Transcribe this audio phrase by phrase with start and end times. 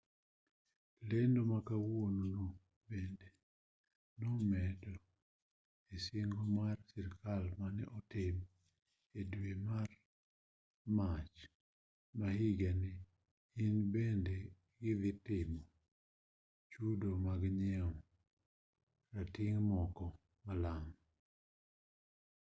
[1.09, 2.43] lendo ma kawuono no
[2.89, 3.27] bende
[4.21, 4.93] nomedo
[5.93, 8.35] e singo mar sirkal mane otim
[9.19, 9.89] e dwe mar
[10.97, 11.35] mach
[12.19, 12.91] ma higani
[13.55, 14.37] ni bende
[14.81, 15.61] gidhi timo
[16.71, 17.95] chudo mag nyiewo
[19.15, 20.05] rating' moko
[20.45, 20.91] malang'